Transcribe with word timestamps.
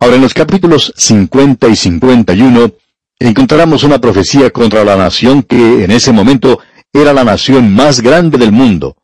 Ahora, 0.00 0.16
en 0.16 0.22
los 0.22 0.32
capítulos 0.32 0.94
50 0.96 1.68
y 1.68 1.76
51, 1.76 2.72
encontramos 3.18 3.82
una 3.82 4.00
profecía 4.00 4.50
contra 4.50 4.82
la 4.82 4.96
nación 4.96 5.42
que 5.42 5.84
en 5.84 5.90
ese 5.90 6.10
momento 6.10 6.58
era 6.90 7.12
la 7.12 7.22
nación 7.22 7.74
más 7.74 8.00
grande 8.00 8.38
del 8.38 8.50
mundo. 8.50 8.96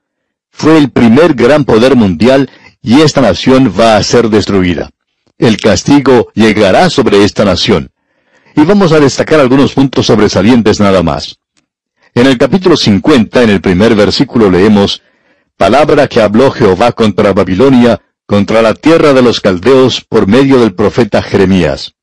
Fue 0.50 0.78
el 0.78 0.90
primer 0.90 1.34
gran 1.34 1.66
poder 1.66 1.96
mundial 1.96 2.48
y 2.80 3.02
esta 3.02 3.20
nación 3.20 3.74
va 3.78 3.98
a 3.98 4.02
ser 4.02 4.30
destruida. 4.30 4.88
El 5.36 5.58
castigo 5.58 6.28
llegará 6.34 6.88
sobre 6.88 7.24
esta 7.24 7.44
nación. 7.44 7.90
Y 8.54 8.62
vamos 8.62 8.92
a 8.92 8.98
destacar 8.98 9.38
algunos 9.38 9.74
puntos 9.74 10.06
sobresalientes 10.06 10.80
nada 10.80 11.02
más. 11.02 11.38
En 12.14 12.26
el 12.26 12.38
capítulo 12.38 12.74
50, 12.74 13.42
en 13.42 13.50
el 13.50 13.60
primer 13.60 13.94
versículo 13.94 14.50
leemos, 14.50 15.02
Palabra 15.58 16.08
que 16.08 16.22
habló 16.22 16.50
Jehová 16.50 16.92
contra 16.92 17.34
Babilonia, 17.34 18.00
contra 18.26 18.60
la 18.60 18.74
tierra 18.74 19.12
de 19.12 19.22
los 19.22 19.40
caldeos 19.40 20.00
por 20.00 20.26
medio 20.26 20.58
del 20.58 20.74
profeta 20.74 21.22
Jeremías. 21.22 21.94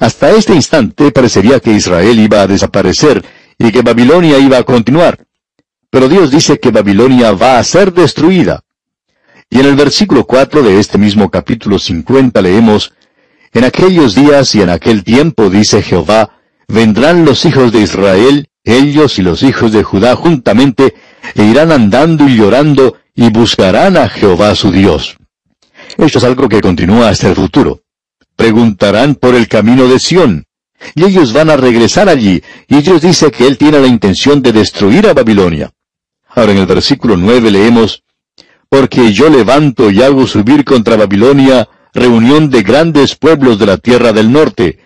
Hasta 0.00 0.30
este 0.32 0.54
instante 0.54 1.10
parecería 1.12 1.60
que 1.60 1.72
Israel 1.72 2.18
iba 2.18 2.42
a 2.42 2.46
desaparecer 2.46 3.24
y 3.58 3.70
que 3.70 3.82
Babilonia 3.82 4.38
iba 4.38 4.58
a 4.58 4.64
continuar. 4.64 5.26
Pero 5.90 6.08
Dios 6.08 6.30
dice 6.30 6.58
que 6.58 6.70
Babilonia 6.70 7.32
va 7.32 7.58
a 7.58 7.64
ser 7.64 7.92
destruida. 7.92 8.62
Y 9.50 9.60
en 9.60 9.66
el 9.66 9.76
versículo 9.76 10.24
4 10.24 10.62
de 10.62 10.78
este 10.78 10.98
mismo 10.98 11.30
capítulo 11.30 11.78
50 11.78 12.40
leemos, 12.42 12.92
En 13.52 13.64
aquellos 13.64 14.14
días 14.14 14.54
y 14.54 14.60
en 14.60 14.68
aquel 14.68 15.04
tiempo, 15.04 15.48
dice 15.48 15.82
Jehová, 15.82 16.42
vendrán 16.68 17.24
los 17.24 17.46
hijos 17.46 17.72
de 17.72 17.80
Israel, 17.80 18.48
ellos 18.62 19.18
y 19.18 19.22
los 19.22 19.42
hijos 19.42 19.72
de 19.72 19.82
Judá 19.82 20.14
juntamente, 20.16 20.94
e 21.34 21.44
irán 21.44 21.72
andando 21.72 22.28
y 22.28 22.36
llorando, 22.36 22.98
y 23.14 23.30
buscarán 23.30 23.96
a 23.96 24.08
Jehová 24.08 24.54
su 24.54 24.70
Dios. 24.70 25.16
Esto 25.96 26.18
es 26.18 26.24
algo 26.24 26.48
que 26.48 26.60
continúa 26.60 27.08
hasta 27.08 27.28
el 27.28 27.34
futuro. 27.34 27.80
Preguntarán 28.36 29.14
por 29.14 29.34
el 29.34 29.48
camino 29.48 29.88
de 29.88 29.98
Sión, 29.98 30.46
y 30.94 31.04
ellos 31.04 31.32
van 31.32 31.50
a 31.50 31.56
regresar 31.56 32.08
allí, 32.08 32.42
y 32.68 32.82
Dios 32.82 33.02
dice 33.02 33.30
que 33.30 33.46
Él 33.46 33.58
tiene 33.58 33.80
la 33.80 33.86
intención 33.86 34.42
de 34.42 34.52
destruir 34.52 35.06
a 35.08 35.14
Babilonia. 35.14 35.72
Ahora 36.28 36.52
en 36.52 36.58
el 36.58 36.66
versículo 36.66 37.16
9 37.16 37.50
leemos, 37.50 38.02
Porque 38.68 39.12
yo 39.12 39.30
levanto 39.30 39.90
y 39.90 40.02
hago 40.02 40.26
subir 40.26 40.64
contra 40.64 40.96
Babilonia 40.96 41.68
reunión 41.94 42.50
de 42.50 42.62
grandes 42.62 43.16
pueblos 43.16 43.58
de 43.58 43.66
la 43.66 43.78
tierra 43.78 44.12
del 44.12 44.30
norte. 44.30 44.78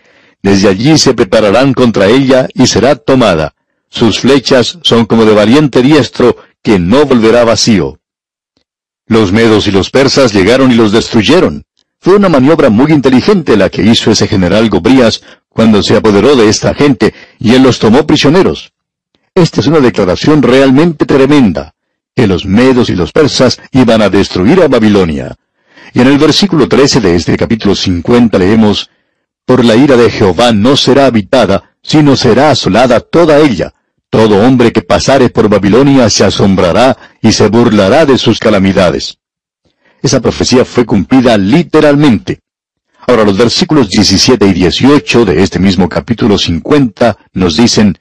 Desde 0.43 0.69
allí 0.69 0.99
se 0.99 1.15
prepararán 1.15 1.75
contra 1.75 2.07
ella 2.07 2.49
y 2.55 2.67
será 2.67 2.97
tomada. 2.97 3.55
Sus 3.89 4.21
flechas 4.21 4.79
son 4.83 5.05
como 5.07 5.25
de 5.25 5.35
valiente 5.35 5.83
diestro 5.83 6.37
que 6.63 6.79
no 6.79 7.05
volverá 7.05 7.45
vacío. 7.45 7.99
Los 9.13 9.31
medos 9.31 9.67
y 9.67 9.71
los 9.71 9.91
persas 9.91 10.33
llegaron 10.33 10.73
y 10.73 10.75
los 10.75 10.91
destruyeron. 10.91 11.65
Fue 12.01 12.17
una 12.17 12.31
maniobra 12.31 12.71
muy 12.71 12.93
inteligente 12.93 13.59
la 13.59 13.69
que 13.69 13.83
hizo 13.83 14.11
ese 14.11 14.27
general 14.27 14.71
Gobrías 14.71 15.23
cuando 15.51 15.83
se 15.83 15.99
apoderó 15.99 16.35
de 16.35 16.49
esta 16.49 16.73
gente 16.73 17.13
y 17.39 17.53
él 17.55 17.63
los 17.63 17.79
tomó 17.79 18.07
prisioneros. 18.07 18.73
Esta 19.35 19.61
es 19.61 19.67
una 19.67 19.81
declaración 19.81 20.41
realmente 20.41 21.05
tremenda, 21.05 21.75
que 22.17 22.27
los 22.27 22.47
medos 22.47 22.89
y 22.89 22.95
los 22.95 23.13
persas 23.13 23.61
iban 23.73 24.01
a 24.01 24.09
destruir 24.09 24.63
a 24.63 24.69
Babilonia. 24.69 25.37
Y 25.93 26.01
en 26.01 26.07
el 26.07 26.17
versículo 26.17 26.67
13 26.67 27.03
de 27.03 27.15
este 27.15 27.37
capítulo 27.37 27.75
50 27.75 28.39
leemos, 28.39 28.89
Por 29.45 29.63
la 29.63 29.77
ira 29.77 29.99
de 29.99 30.09
Jehová 30.09 30.53
no 30.53 30.75
será 30.75 31.05
habitada, 31.05 31.75
sino 31.83 32.17
será 32.17 32.51
asolada 32.51 33.01
toda 33.01 33.41
ella. 33.41 33.75
Todo 34.09 34.41
hombre 34.41 34.73
que 34.73 34.81
pasare 34.81 35.29
por 35.29 35.51
Babilonia 35.51 36.09
se 36.09 36.25
asombrará 36.25 36.97
y 37.23 37.33
se 37.33 37.49
burlará 37.49 38.05
de 38.05 38.19
sus 38.19 38.39
calamidades. 38.39 39.17
Esa 40.03 40.21
profecía 40.21 40.65
fue 40.65 40.85
cumplida 40.85 41.39
literalmente. 41.39 42.41
Ahora 43.07 43.25
los 43.25 43.39
versículos 43.39 43.89
17 43.89 44.47
y 44.47 44.53
18 44.53 45.25
de 45.25 45.43
este 45.43 45.59
mismo 45.59 45.89
capítulo 45.89 46.37
50 46.37 47.17
nos 47.33 47.57
dicen, 47.57 47.97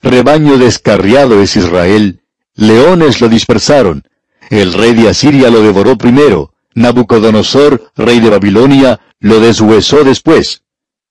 Rebaño 0.00 0.58
descarriado 0.58 1.42
es 1.42 1.56
Israel, 1.56 2.22
leones 2.54 3.20
lo 3.20 3.28
dispersaron, 3.28 4.02
el 4.48 4.72
rey 4.72 4.94
de 4.94 5.08
Asiria 5.08 5.50
lo 5.50 5.60
devoró 5.62 5.98
primero, 5.98 6.54
Nabucodonosor, 6.74 7.90
rey 7.96 8.20
de 8.20 8.30
Babilonia, 8.30 9.00
lo 9.20 9.40
deshuesó 9.40 10.04
después. 10.04 10.62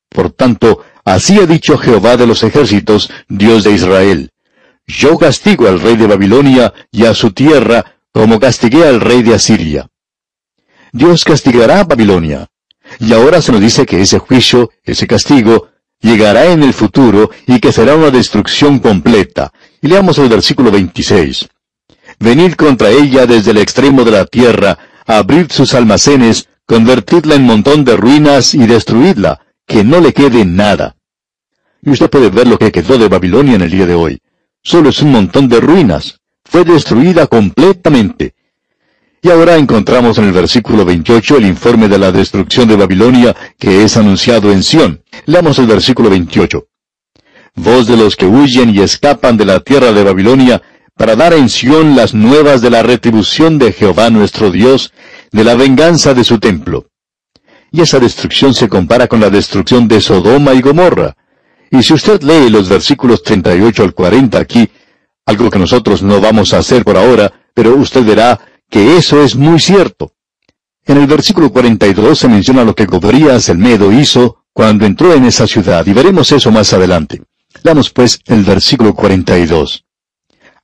Por 0.10 0.32
tanto, 0.32 0.84
así 1.04 1.38
ha 1.40 1.46
dicho 1.46 1.78
Jehová 1.78 2.18
de 2.18 2.26
los 2.26 2.44
ejércitos, 2.44 3.12
Dios 3.28 3.64
de 3.64 3.74
Israel. 3.74 4.32
Yo 4.88 5.18
castigo 5.18 5.68
al 5.68 5.82
rey 5.82 5.98
de 5.98 6.08
Babilonia 6.08 6.74
y 6.92 7.04
a 7.06 7.14
su 7.14 7.32
tierra, 7.32 7.98
como 8.14 8.40
castigué 8.40 8.88
al 8.88 9.02
rey 9.02 9.22
de 9.22 9.36
Asiria. 9.36 9.90
Dios 10.94 11.26
castigará 11.26 11.82
a 11.82 11.84
Babilonia. 11.84 12.48
Y 13.00 13.12
ahora 13.12 13.42
se 13.42 13.52
nos 13.52 13.60
dice 13.60 13.86
que 13.86 14.02
ese 14.02 14.18
juicio, 14.18 14.72
ese 14.84 15.06
castigo, 15.06 15.68
llegará 16.00 16.46
en 16.46 16.64
el 16.64 16.74
futuro 16.74 17.30
y 17.46 17.60
que 17.60 17.74
será 17.74 17.96
una 17.96 18.12
destrucción 18.12 18.80
completa. 18.80 19.52
Y 19.82 19.88
leamos 19.88 20.18
el 20.20 20.30
versículo 20.30 20.72
26. 20.72 21.50
Venid 22.20 22.54
contra 22.54 22.90
ella 22.90 23.26
desde 23.26 23.52
el 23.52 23.58
extremo 23.58 24.06
de 24.06 24.12
la 24.12 24.26
tierra, 24.26 24.80
abrid 25.06 25.52
sus 25.52 25.74
almacenes, 25.74 26.48
convertidla 26.66 27.36
en 27.36 27.44
montón 27.44 27.84
de 27.84 27.98
ruinas 27.98 28.54
y 28.54 28.66
destruidla, 28.66 29.42
que 29.68 29.84
no 29.84 30.00
le 30.00 30.14
quede 30.14 30.46
nada. 30.46 30.96
Y 31.82 31.90
usted 31.90 32.10
puede 32.10 32.30
ver 32.30 32.48
lo 32.48 32.58
que 32.58 32.72
quedó 32.72 32.98
de 32.98 33.10
Babilonia 33.10 33.56
en 33.56 33.62
el 33.64 33.70
día 33.70 33.86
de 33.86 33.94
hoy. 33.94 34.22
Solo 34.68 34.90
es 34.90 35.02
un 35.02 35.14
montón 35.14 35.48
de 35.48 35.62
ruinas. 35.62 36.20
Fue 36.44 36.66
destruida 36.66 37.26
completamente. 37.28 38.34
Y 39.22 39.30
ahora 39.30 39.56
encontramos 39.56 40.18
en 40.18 40.26
el 40.26 40.34
versículo 40.34 40.84
28 40.84 41.38
el 41.38 41.46
informe 41.46 41.88
de 41.88 41.98
la 41.98 42.12
destrucción 42.12 42.68
de 42.68 42.76
Babilonia 42.76 43.34
que 43.58 43.86
es 43.86 43.96
anunciado 43.96 44.52
en 44.52 44.64
Sión. 44.64 45.02
Leamos 45.26 45.58
el 45.60 45.68
versículo 45.68 46.10
28. 46.10 46.68
Voz 47.56 47.88
de 47.88 47.96
los 47.96 48.18
que 48.18 48.26
huyen 48.26 48.76
y 48.76 48.80
escapan 48.80 49.38
de 49.38 49.46
la 49.46 49.62
tierra 49.62 49.94
de 49.94 50.04
Babilonia, 50.04 50.62
para 50.98 51.16
dar 51.16 51.32
en 51.32 51.48
Sión 51.48 51.96
las 51.96 52.14
nuevas 52.14 52.60
de 52.62 52.70
la 52.70 52.84
retribución 52.84 53.60
de 53.60 53.72
Jehová 53.72 54.10
nuestro 54.10 54.52
Dios, 54.52 54.92
de 55.32 55.46
la 55.46 55.56
venganza 55.56 56.14
de 56.14 56.26
su 56.26 56.40
templo. 56.40 56.88
Y 57.72 57.80
esa 57.80 58.00
destrucción 58.00 58.54
se 58.54 58.68
compara 58.68 59.08
con 59.08 59.22
la 59.22 59.30
destrucción 59.30 59.88
de 59.88 60.02
Sodoma 60.02 60.56
y 60.56 60.62
Gomorra. 60.62 61.16
Y 61.72 61.84
si 61.84 61.94
usted 61.94 62.22
lee 62.22 62.50
los 62.50 62.70
versículos 62.70 63.24
38 63.24 63.84
al 63.84 63.94
40 63.94 64.40
aquí, 64.40 64.70
algo 65.26 65.50
que 65.50 65.60
nosotros 65.60 66.02
no 66.02 66.22
vamos 66.22 66.54
a 66.54 66.60
hacer 66.60 66.84
por 66.84 66.98
ahora, 66.98 67.32
pero 67.54 67.76
usted 67.76 68.06
verá 68.06 68.40
que 68.70 68.98
eso 68.98 69.22
es 69.24 69.36
muy 69.36 69.60
cierto. 69.60 70.14
En 70.86 70.98
el 70.98 71.08
versículo 71.08 71.52
42 71.52 72.18
se 72.18 72.30
menciona 72.30 72.64
lo 72.64 72.74
que 72.74 72.86
Gobrías 72.86 73.50
el 73.50 73.58
Medo 73.58 73.92
hizo 73.92 74.44
cuando 74.54 74.86
entró 74.86 75.14
en 75.14 75.26
esa 75.26 75.46
ciudad, 75.46 75.86
y 75.86 75.94
veremos 75.94 76.32
eso 76.32 76.50
más 76.52 76.72
adelante. 76.72 77.22
Damos 77.64 77.90
pues 77.90 78.22
el 78.26 78.44
versículo 78.44 78.96
42. 78.96 79.84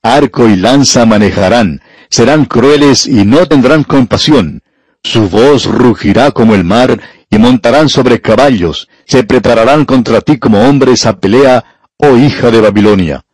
Arco 0.01 0.47
y 0.47 0.55
lanza 0.55 1.05
manejarán, 1.05 1.81
serán 2.09 2.45
crueles 2.45 3.05
y 3.05 3.25
no 3.25 3.45
tendrán 3.47 3.83
compasión. 3.83 4.61
Su 5.03 5.29
voz 5.29 5.65
rugirá 5.65 6.31
como 6.31 6.55
el 6.55 6.63
mar, 6.63 7.01
y 7.29 7.37
montarán 7.37 7.89
sobre 7.89 8.21
caballos, 8.21 8.87
se 9.05 9.23
prepararán 9.23 9.85
contra 9.85 10.21
ti 10.21 10.37
como 10.37 10.61
hombres 10.67 11.05
a 11.05 11.17
pelea, 11.17 11.63
oh 11.97 12.17
hija 12.17 12.51
de 12.51 12.61
Babilonia. 12.61 13.25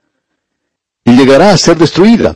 Y 1.04 1.16
llegará 1.16 1.52
a 1.52 1.58
ser 1.58 1.78
destruida, 1.78 2.36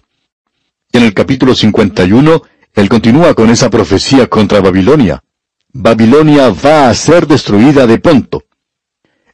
en 0.93 1.01
el 1.01 1.13
capítulo 1.15 1.55
51, 1.55 2.43
él 2.75 2.87
continúa 2.87 3.33
con 3.33 3.49
esa 3.49 3.67
profecía 3.71 4.27
contra 4.27 4.61
Babilonia. 4.61 5.23
Babilonia 5.71 6.49
va 6.49 6.87
a 6.87 6.93
ser 6.93 7.25
destruida 7.25 7.87
de 7.87 7.97
pronto. 7.97 8.43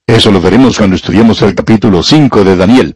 Eso 0.08 0.32
lo 0.32 0.40
veremos 0.40 0.78
cuando 0.78 0.96
estudiemos 0.96 1.42
el 1.42 1.54
capítulo 1.54 2.02
5 2.02 2.46
de 2.46 2.56
Daniel. 2.56 2.96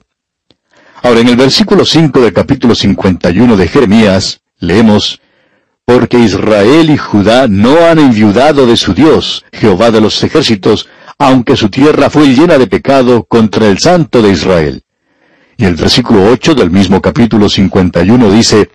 Ahora, 1.01 1.19
en 1.19 1.27
el 1.27 1.35
versículo 1.35 1.83
5 1.83 2.21
del 2.21 2.31
capítulo 2.31 2.73
51 2.73 3.57
de 3.57 3.67
Jeremías, 3.67 4.39
leemos, 4.59 5.19
Porque 5.83 6.17
Israel 6.17 6.89
y 6.89 6.97
Judá 6.97 7.49
no 7.49 7.85
han 7.85 7.99
enviudado 7.99 8.65
de 8.65 8.77
su 8.77 8.93
Dios, 8.93 9.43
Jehová 9.51 9.91
de 9.91 9.99
los 9.99 10.23
ejércitos, 10.23 10.87
aunque 11.17 11.55
su 11.55 11.69
tierra 11.69 12.09
fue 12.09 12.27
llena 12.27 12.57
de 12.57 12.67
pecado 12.67 13.23
contra 13.23 13.67
el 13.67 13.79
Santo 13.79 14.21
de 14.21 14.31
Israel. 14.31 14.83
Y 15.57 15.65
el 15.65 15.75
versículo 15.75 16.31
8 16.31 16.55
del 16.55 16.71
mismo 16.71 17.01
capítulo 17.01 17.47
51 17.47 18.31
dice, 18.31 18.69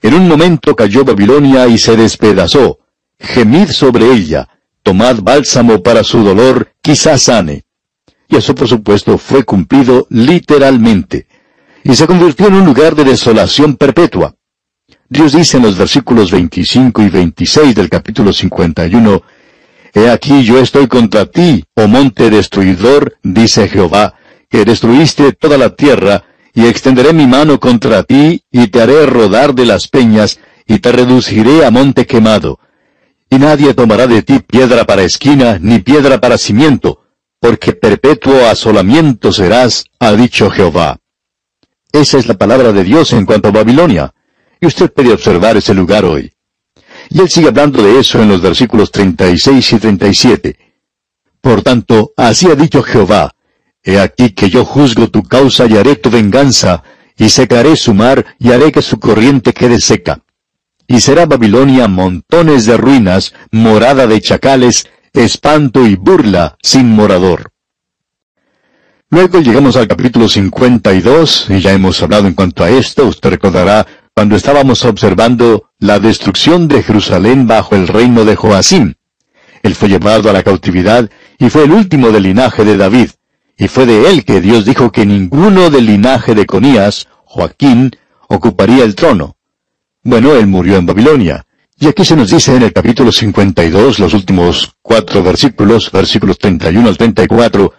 En 0.00 0.14
un 0.14 0.28
momento 0.28 0.76
cayó 0.76 1.04
Babilonia 1.04 1.66
y 1.66 1.78
se 1.78 1.96
despedazó. 1.96 2.78
Gemid 3.18 3.68
sobre 3.68 4.12
ella, 4.12 4.48
tomad 4.82 5.20
bálsamo 5.22 5.82
para 5.82 6.04
su 6.04 6.22
dolor, 6.22 6.72
quizás 6.82 7.22
sane. 7.22 7.64
Y 8.28 8.36
eso 8.36 8.54
por 8.54 8.68
supuesto 8.68 9.18
fue 9.18 9.44
cumplido 9.44 10.06
literalmente. 10.10 11.26
Y 11.84 11.94
se 11.94 12.06
convirtió 12.06 12.48
en 12.48 12.54
un 12.54 12.64
lugar 12.64 12.94
de 12.94 13.04
desolación 13.04 13.76
perpetua. 13.76 14.34
Dios 15.08 15.32
dice 15.32 15.58
en 15.58 15.64
los 15.64 15.76
versículos 15.76 16.30
25 16.30 17.02
y 17.02 17.08
26 17.10 17.74
del 17.74 17.90
capítulo 17.90 18.32
51, 18.32 19.22
He 19.94 20.08
aquí 20.08 20.42
yo 20.42 20.58
estoy 20.58 20.86
contra 20.86 21.26
ti, 21.26 21.64
oh 21.74 21.86
monte 21.86 22.30
destruidor, 22.30 23.18
dice 23.22 23.68
Jehová, 23.68 24.14
que 24.48 24.64
destruiste 24.64 25.32
toda 25.32 25.58
la 25.58 25.74
tierra, 25.74 26.24
y 26.54 26.66
extenderé 26.66 27.12
mi 27.12 27.26
mano 27.26 27.60
contra 27.60 28.02
ti, 28.02 28.42
y 28.50 28.68
te 28.68 28.80
haré 28.80 29.06
rodar 29.06 29.54
de 29.54 29.66
las 29.66 29.88
peñas, 29.88 30.38
y 30.66 30.78
te 30.78 30.92
reduciré 30.92 31.64
a 31.64 31.70
monte 31.70 32.06
quemado. 32.06 32.58
y 33.32 33.38
nadie 33.38 33.72
tomará 33.72 34.06
de 34.06 34.20
ti 34.20 34.40
piedra 34.40 34.84
para 34.84 35.04
esquina, 35.04 35.58
ni 35.58 35.78
piedra 35.78 36.20
para 36.20 36.36
cimiento, 36.36 37.00
porque 37.40 37.72
perpetuo 37.72 38.46
asolamiento 38.46 39.32
serás, 39.32 39.86
ha 39.98 40.12
dicho 40.12 40.50
Jehová. 40.50 40.98
Esa 41.92 42.18
es 42.18 42.26
la 42.26 42.34
palabra 42.34 42.72
de 42.72 42.84
Dios 42.84 43.14
en 43.14 43.24
cuanto 43.24 43.48
a 43.48 43.52
Babilonia, 43.52 44.12
y 44.60 44.66
usted 44.66 44.92
puede 44.92 45.14
observar 45.14 45.56
ese 45.56 45.72
lugar 45.72 46.04
hoy. 46.04 46.31
Y 47.12 47.20
él 47.20 47.28
sigue 47.28 47.48
hablando 47.48 47.82
de 47.82 47.98
eso 47.98 48.22
en 48.22 48.28
los 48.28 48.40
versículos 48.40 48.90
36 48.90 49.72
y 49.72 49.78
37. 49.78 50.56
Por 51.40 51.62
tanto, 51.62 52.12
así 52.16 52.46
ha 52.46 52.54
dicho 52.54 52.82
Jehová, 52.82 53.34
He 53.84 53.98
aquí 53.98 54.30
que 54.30 54.48
yo 54.48 54.64
juzgo 54.64 55.08
tu 55.08 55.24
causa 55.24 55.66
y 55.66 55.76
haré 55.76 55.96
tu 55.96 56.08
venganza, 56.08 56.84
y 57.16 57.28
secaré 57.28 57.76
su 57.76 57.94
mar 57.94 58.24
y 58.38 58.52
haré 58.52 58.70
que 58.70 58.80
su 58.80 59.00
corriente 59.00 59.52
quede 59.52 59.80
seca 59.80 60.22
y 60.92 61.00
será 61.00 61.24
Babilonia 61.24 61.88
montones 61.88 62.66
de 62.66 62.76
ruinas, 62.76 63.32
morada 63.50 64.06
de 64.06 64.20
chacales, 64.20 64.90
espanto 65.14 65.86
y 65.86 65.96
burla 65.96 66.58
sin 66.62 66.90
morador. 66.90 67.50
Luego 69.08 69.40
llegamos 69.40 69.76
al 69.76 69.88
capítulo 69.88 70.28
52, 70.28 71.46
y 71.48 71.60
ya 71.60 71.72
hemos 71.72 72.02
hablado 72.02 72.26
en 72.28 72.34
cuanto 72.34 72.62
a 72.62 72.68
esto, 72.68 73.06
usted 73.06 73.30
recordará 73.30 73.86
cuando 74.14 74.36
estábamos 74.36 74.84
observando 74.84 75.70
la 75.78 75.98
destrucción 75.98 76.68
de 76.68 76.82
Jerusalén 76.82 77.46
bajo 77.46 77.74
el 77.74 77.88
reino 77.88 78.24
de 78.24 78.36
Joacim. 78.36 78.94
Él 79.62 79.74
fue 79.74 79.88
llevado 79.88 80.28
a 80.28 80.32
la 80.32 80.42
cautividad 80.42 81.08
y 81.38 81.48
fue 81.48 81.64
el 81.64 81.72
último 81.72 82.10
del 82.10 82.24
linaje 82.24 82.64
de 82.64 82.76
David, 82.76 83.10
y 83.56 83.68
fue 83.68 83.86
de 83.86 84.10
él 84.10 84.24
que 84.24 84.40
Dios 84.40 84.64
dijo 84.64 84.92
que 84.92 85.06
ninguno 85.06 85.70
del 85.70 85.86
linaje 85.86 86.34
de 86.34 86.46
Conías, 86.46 87.08
Joaquín, 87.24 87.90
ocuparía 88.28 88.84
el 88.84 88.94
trono. 88.94 89.36
Bueno, 90.02 90.34
él 90.34 90.46
murió 90.46 90.76
en 90.76 90.86
Babilonia. 90.86 91.46
Y 91.78 91.86
aquí 91.86 92.04
se 92.04 92.16
nos 92.16 92.30
dice 92.30 92.54
en 92.54 92.62
el 92.62 92.72
capítulo 92.72 93.10
52, 93.10 93.98
los 93.98 94.14
últimos 94.14 94.74
cuatro 94.82 95.22
versículos, 95.22 95.90
versículos 95.90 96.38
31 96.38 96.88
al 96.88 96.96
34, 96.96 97.72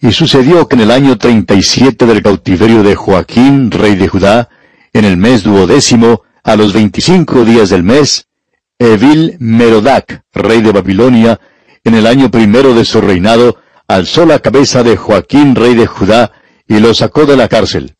y 0.00 0.12
sucedió 0.12 0.66
que 0.68 0.76
en 0.76 0.82
el 0.82 0.90
año 0.90 1.16
37 1.16 2.06
del 2.06 2.22
cautiverio 2.22 2.82
de 2.82 2.94
Joaquín, 2.96 3.70
rey 3.70 3.96
de 3.96 4.08
Judá, 4.08 4.48
en 4.92 5.04
el 5.04 5.16
mes 5.16 5.42
duodécimo, 5.42 6.22
a 6.42 6.56
los 6.56 6.72
25 6.72 7.44
días 7.44 7.68
del 7.70 7.82
mes, 7.82 8.26
Evil 8.78 9.36
Merodac, 9.38 10.22
rey 10.32 10.62
de 10.62 10.72
Babilonia, 10.72 11.38
en 11.84 11.94
el 11.94 12.06
año 12.06 12.30
primero 12.30 12.74
de 12.74 12.84
su 12.84 13.00
reinado, 13.00 13.58
alzó 13.86 14.24
la 14.24 14.38
cabeza 14.38 14.82
de 14.82 14.96
Joaquín, 14.96 15.54
rey 15.54 15.74
de 15.74 15.86
Judá, 15.86 16.32
y 16.66 16.78
lo 16.80 16.94
sacó 16.94 17.26
de 17.26 17.36
la 17.36 17.48
cárcel. 17.48 17.94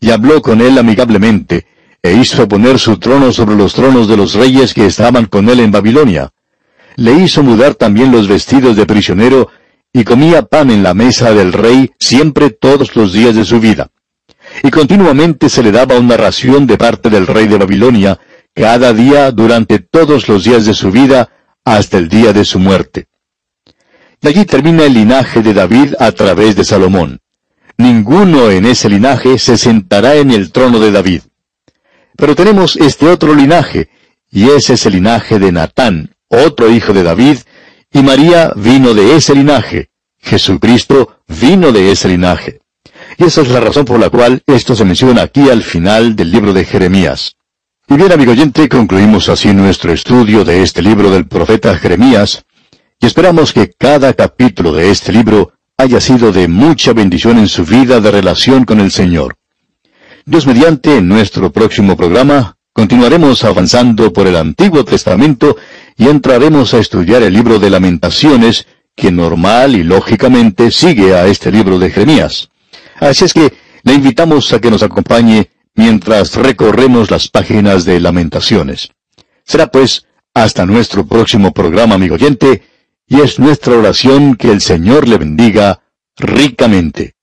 Y 0.00 0.10
habló 0.10 0.42
con 0.42 0.60
él 0.60 0.78
amigablemente, 0.78 1.66
e 2.02 2.14
hizo 2.14 2.48
poner 2.48 2.78
su 2.78 2.98
trono 2.98 3.32
sobre 3.32 3.56
los 3.56 3.74
tronos 3.74 4.08
de 4.08 4.16
los 4.16 4.34
reyes 4.34 4.74
que 4.74 4.86
estaban 4.86 5.26
con 5.26 5.48
él 5.48 5.60
en 5.60 5.70
Babilonia. 5.70 6.30
Le 6.96 7.12
hizo 7.12 7.42
mudar 7.42 7.74
también 7.74 8.10
los 8.10 8.28
vestidos 8.28 8.76
de 8.76 8.86
prisionero, 8.86 9.50
y 9.92 10.04
comía 10.04 10.42
pan 10.42 10.70
en 10.70 10.82
la 10.82 10.94
mesa 10.94 11.32
del 11.32 11.52
rey 11.52 11.90
siempre 11.98 12.50
todos 12.50 12.94
los 12.96 13.12
días 13.12 13.34
de 13.34 13.44
su 13.44 13.60
vida. 13.60 13.90
Y 14.62 14.70
continuamente 14.70 15.48
se 15.48 15.62
le 15.62 15.72
daba 15.72 15.98
una 15.98 16.16
ración 16.16 16.66
de 16.66 16.76
parte 16.76 17.10
del 17.10 17.26
rey 17.26 17.46
de 17.46 17.58
Babilonia, 17.58 18.18
cada 18.54 18.92
día 18.92 19.30
durante 19.30 19.78
todos 19.78 20.28
los 20.28 20.44
días 20.44 20.66
de 20.66 20.74
su 20.74 20.90
vida, 20.90 21.30
hasta 21.64 21.98
el 21.98 22.08
día 22.08 22.32
de 22.32 22.44
su 22.44 22.58
muerte. 22.58 23.06
Y 24.20 24.28
allí 24.28 24.44
termina 24.44 24.84
el 24.84 24.94
linaje 24.94 25.42
de 25.42 25.54
David 25.54 25.94
a 25.98 26.10
través 26.12 26.56
de 26.56 26.64
Salomón. 26.64 27.20
Ninguno 27.76 28.50
en 28.50 28.66
ese 28.66 28.88
linaje 28.88 29.38
se 29.38 29.56
sentará 29.56 30.16
en 30.16 30.32
el 30.32 30.50
trono 30.50 30.80
de 30.80 30.90
David. 30.90 31.22
Pero 32.16 32.34
tenemos 32.34 32.76
este 32.76 33.06
otro 33.06 33.34
linaje, 33.34 33.90
y 34.30 34.50
ese 34.50 34.74
es 34.74 34.86
el 34.86 34.94
linaje 34.94 35.38
de 35.38 35.52
Natán, 35.52 36.16
otro 36.26 36.68
hijo 36.70 36.92
de 36.92 37.04
David, 37.04 37.38
y 37.92 38.02
María 38.02 38.52
vino 38.56 38.92
de 38.94 39.14
ese 39.14 39.34
linaje. 39.34 39.90
Jesucristo 40.18 41.20
vino 41.28 41.70
de 41.70 41.92
ese 41.92 42.08
linaje. 42.08 42.60
Y 43.20 43.24
esa 43.24 43.42
es 43.42 43.48
la 43.48 43.58
razón 43.58 43.84
por 43.84 43.98
la 43.98 44.10
cual 44.10 44.42
esto 44.46 44.76
se 44.76 44.84
menciona 44.84 45.22
aquí 45.22 45.50
al 45.50 45.64
final 45.64 46.14
del 46.14 46.30
libro 46.30 46.52
de 46.52 46.64
Jeremías. 46.64 47.34
Y 47.88 47.96
bien, 47.96 48.12
amigo 48.12 48.30
oyente, 48.30 48.68
concluimos 48.68 49.28
así 49.28 49.52
nuestro 49.52 49.92
estudio 49.92 50.44
de 50.44 50.62
este 50.62 50.82
libro 50.82 51.10
del 51.10 51.26
profeta 51.26 51.76
Jeremías, 51.76 52.44
y 53.00 53.06
esperamos 53.06 53.52
que 53.52 53.72
cada 53.76 54.12
capítulo 54.12 54.72
de 54.72 54.92
este 54.92 55.12
libro 55.12 55.52
haya 55.76 56.00
sido 56.00 56.30
de 56.30 56.46
mucha 56.46 56.92
bendición 56.92 57.38
en 57.38 57.48
su 57.48 57.64
vida 57.64 58.00
de 58.00 58.12
relación 58.12 58.64
con 58.64 58.78
el 58.78 58.92
Señor. 58.92 59.36
Dios 60.24 60.46
mediante, 60.46 61.02
nuestro 61.02 61.50
próximo 61.50 61.96
programa, 61.96 62.56
continuaremos 62.72 63.42
avanzando 63.42 64.12
por 64.12 64.28
el 64.28 64.36
Antiguo 64.36 64.84
Testamento 64.84 65.56
y 65.96 66.06
entraremos 66.06 66.72
a 66.72 66.78
estudiar 66.78 67.24
el 67.24 67.32
libro 67.32 67.58
de 67.58 67.70
lamentaciones, 67.70 68.68
que 68.94 69.10
normal 69.10 69.74
y 69.74 69.82
lógicamente 69.82 70.70
sigue 70.70 71.16
a 71.16 71.26
este 71.26 71.50
libro 71.50 71.80
de 71.80 71.90
Jeremías. 71.90 72.48
Así 73.00 73.24
es 73.24 73.32
que 73.32 73.52
le 73.82 73.94
invitamos 73.94 74.52
a 74.52 74.60
que 74.60 74.70
nos 74.70 74.82
acompañe 74.82 75.50
mientras 75.74 76.34
recorremos 76.34 77.10
las 77.10 77.28
páginas 77.28 77.84
de 77.84 78.00
lamentaciones. 78.00 78.90
Será 79.44 79.68
pues 79.68 80.06
hasta 80.34 80.66
nuestro 80.66 81.06
próximo 81.06 81.52
programa, 81.52 81.94
amigo 81.94 82.16
oyente, 82.16 82.62
y 83.06 83.20
es 83.20 83.38
nuestra 83.38 83.76
oración 83.76 84.36
que 84.36 84.50
el 84.50 84.60
Señor 84.60 85.08
le 85.08 85.18
bendiga 85.18 85.80
ricamente. 86.16 87.14